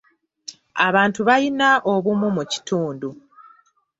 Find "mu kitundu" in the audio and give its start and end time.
2.35-3.09